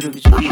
[0.00, 0.49] Podcast Groove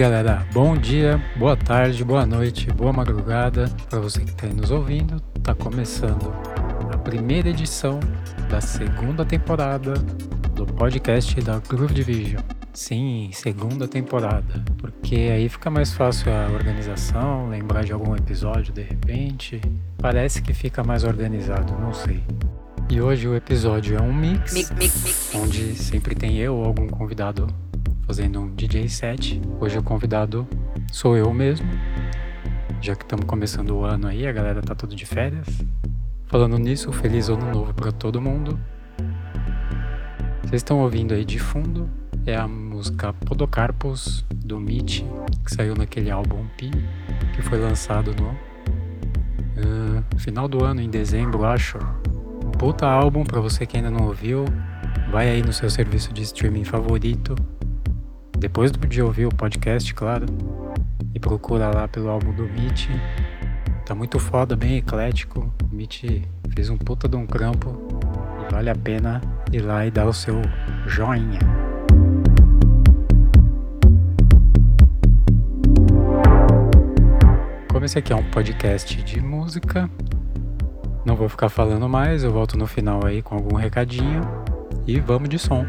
[0.00, 4.70] galera, bom dia, boa tarde, boa noite, boa madrugada para você que está aí nos
[4.70, 5.20] ouvindo.
[5.42, 6.32] Tá começando
[6.90, 8.00] a primeira edição
[8.48, 9.92] da segunda temporada
[10.54, 12.40] do podcast da Groove Division.
[12.72, 18.80] Sim, segunda temporada, porque aí fica mais fácil a organização, lembrar de algum episódio de
[18.80, 19.60] repente.
[19.98, 22.24] Parece que fica mais organizado, não sei.
[22.88, 25.36] E hoje o episódio é um mix, mic, mic, mic.
[25.36, 27.46] onde sempre tem eu ou algum convidado
[28.10, 29.40] fazendo um DJ set.
[29.60, 30.44] Hoje o convidado
[30.90, 31.68] sou eu mesmo,
[32.80, 35.46] já que estamos começando o ano aí, a galera tá tudo de férias.
[36.26, 38.58] Falando nisso, feliz ano novo para todo mundo.
[40.42, 41.88] Vocês estão ouvindo aí de fundo
[42.26, 45.04] é a música Podocarpus do Mitch,
[45.44, 46.68] que saiu naquele álbum Pi,
[47.36, 48.36] que foi lançado no
[49.56, 51.78] ah, final do ano, em dezembro, acho.
[52.58, 54.46] Puta álbum para você que ainda não ouviu.
[55.12, 57.36] Vai aí no seu serviço de streaming favorito,
[58.40, 60.24] depois de ouvir o podcast, claro,
[61.14, 62.88] e procura lá pelo álbum do Mitch.
[63.84, 65.52] Tá muito foda, bem eclético.
[65.70, 66.04] O Mitch
[66.54, 67.76] fez um puta de um crampo
[68.40, 69.20] e vale a pena
[69.52, 70.40] ir lá e dar o seu
[70.86, 71.38] joinha.
[77.70, 79.90] Como esse aqui é um podcast de música,
[81.04, 84.22] não vou ficar falando mais, eu volto no final aí com algum recadinho
[84.86, 85.66] e vamos de som.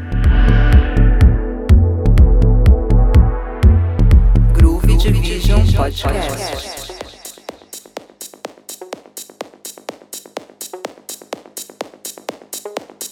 [5.02, 6.92] Division Podcast.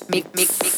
[0.09, 0.69] Mic, mic, mic,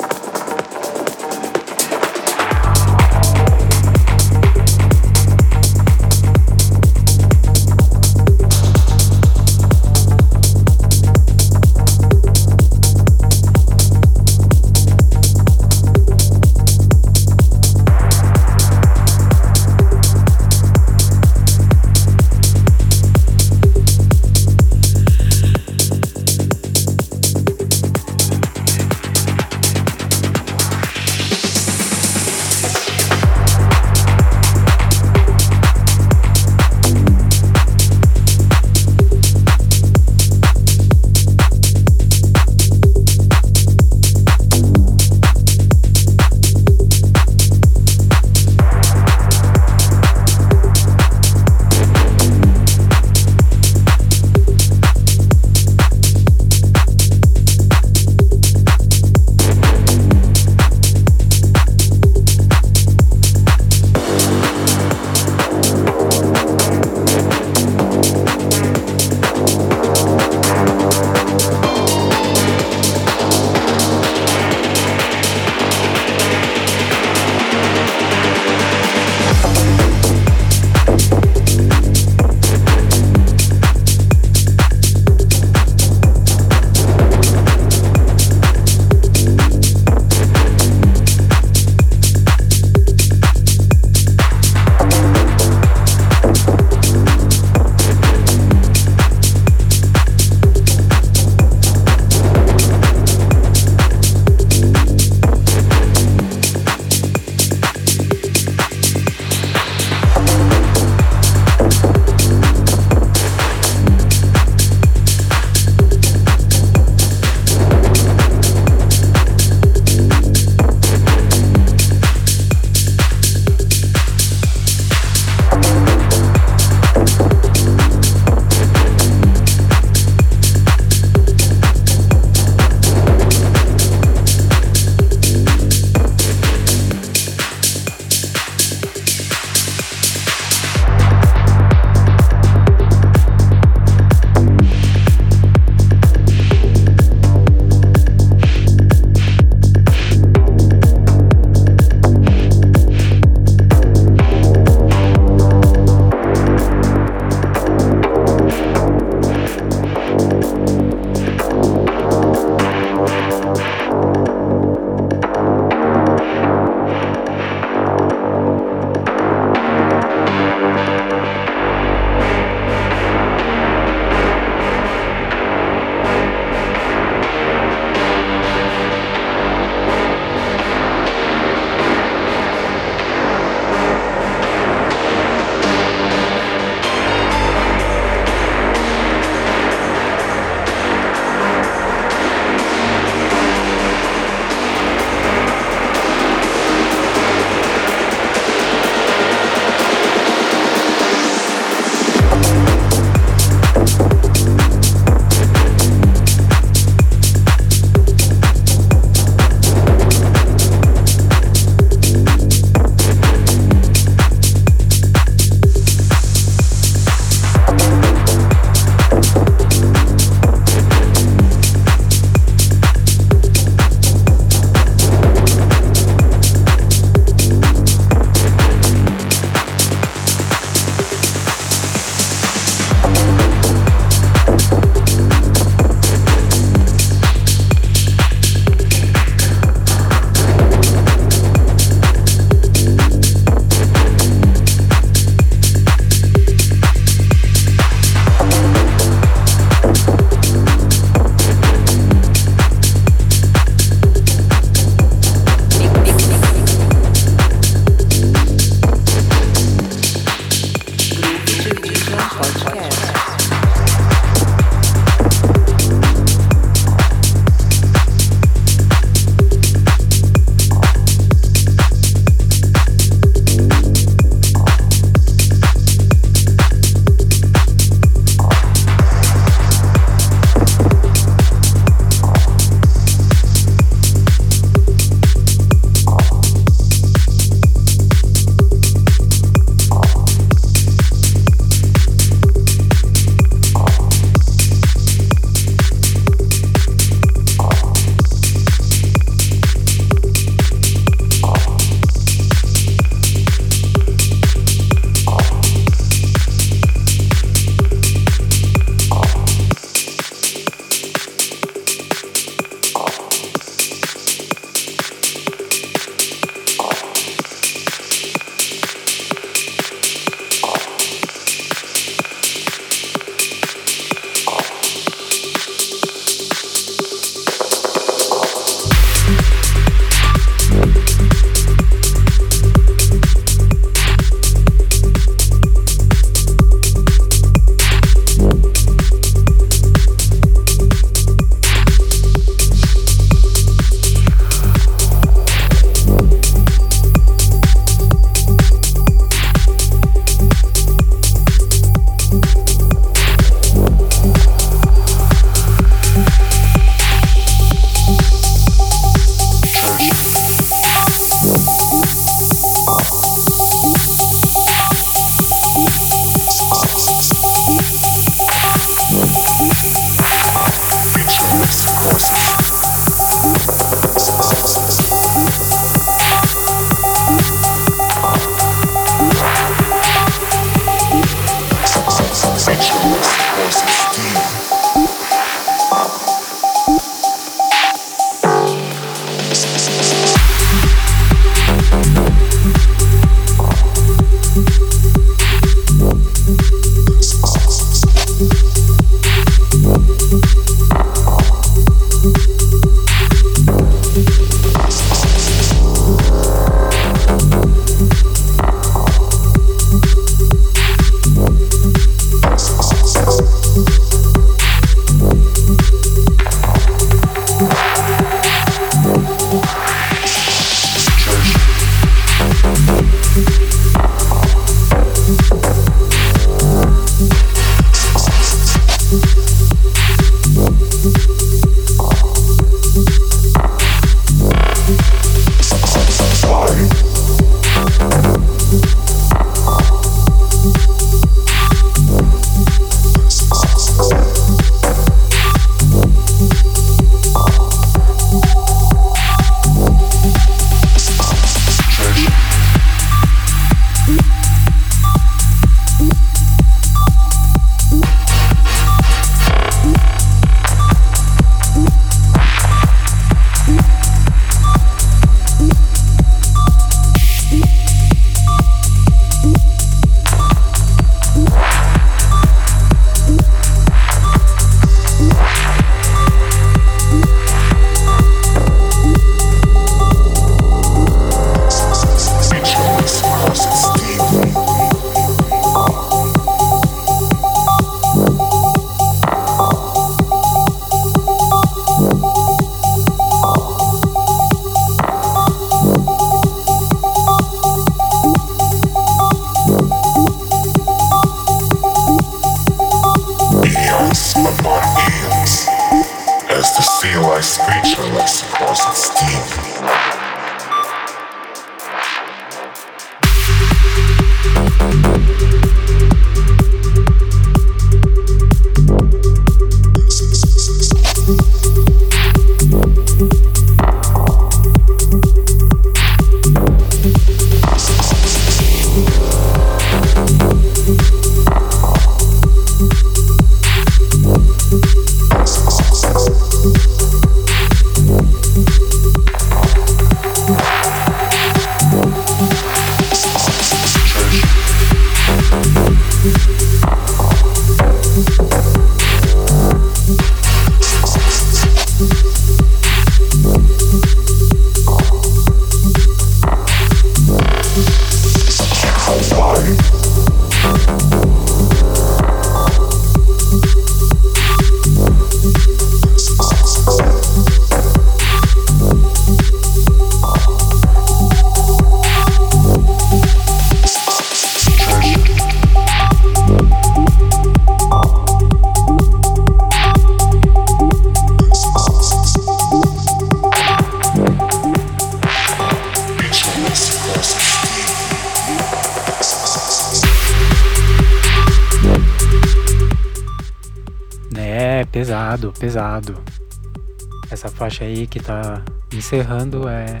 [597.68, 598.62] faixa aí que tá
[598.94, 600.00] encerrando é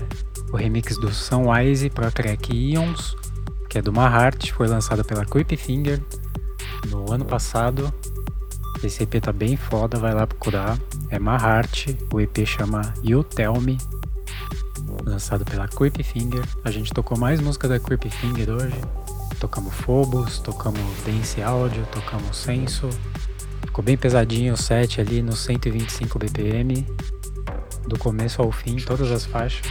[0.50, 3.14] o remix do Sunwise para track Ions,
[3.68, 6.02] que é do Mahart, foi lançado pela Creepy Finger
[6.88, 7.92] no ano passado.
[8.82, 10.78] Esse EP tá bem foda, vai lá procurar.
[11.10, 13.76] É Mahart, o EP chama You Tell Me,
[15.04, 16.44] lançado pela Creepy Finger.
[16.64, 18.80] A gente tocou mais música da Creepy Finger hoje.
[19.38, 22.88] Tocamos Phobos, tocamos Dance Audio, tocamos Senso.
[23.66, 26.86] Ficou bem pesadinho o set ali no 125 BPM,
[27.88, 29.66] do começo ao fim, todas as faixas.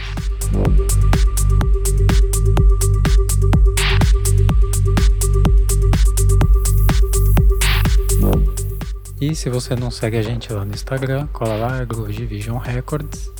[9.20, 13.30] E se você não segue a gente lá no Instagram, cola lá, Groove Division Records.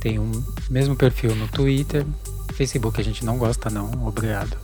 [0.00, 2.04] Tem o um mesmo perfil no Twitter.
[2.52, 4.56] Facebook a gente não gosta não, obrigado.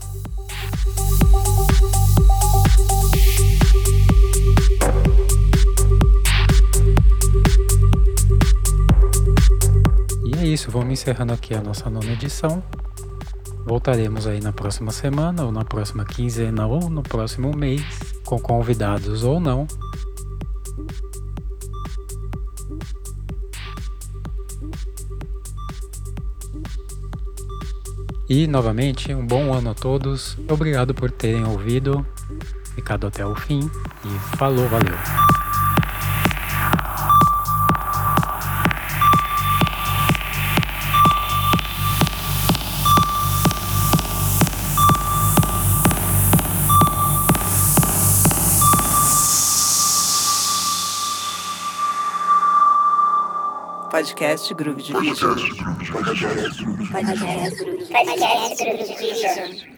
[10.45, 12.63] É isso, vamos encerrando aqui a nossa nona edição.
[13.65, 17.83] Voltaremos aí na próxima semana, ou na próxima quinzena, ou no próximo mês,
[18.25, 19.67] com convidados ou não.
[28.29, 30.37] E novamente, um bom ano a todos.
[30.49, 32.07] Obrigado por terem ouvido,
[32.75, 33.61] ficado até o fim
[34.05, 35.34] e falou, valeu.
[54.05, 55.35] Podcast Groove Division.
[55.35, 56.59] Podcast
[58.59, 59.74] Groove Division.